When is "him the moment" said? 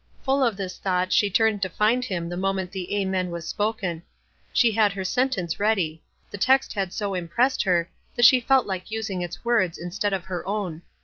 2.03-2.71